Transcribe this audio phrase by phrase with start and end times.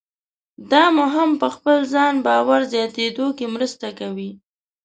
[0.71, 4.31] دا مو هم په خپل ځان باور زیاتېدو کې مرسته کوي.